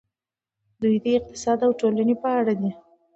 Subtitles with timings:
[0.81, 2.71] دوی د اقتصاد او ټولنې په اړه دي.